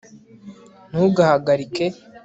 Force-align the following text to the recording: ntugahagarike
ntugahagarike 0.89 1.87